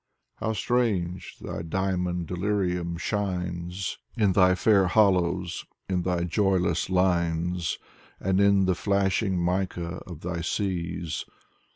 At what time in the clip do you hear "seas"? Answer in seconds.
10.41-11.25